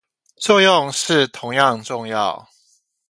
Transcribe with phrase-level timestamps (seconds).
[0.37, 2.49] 作用是同樣重要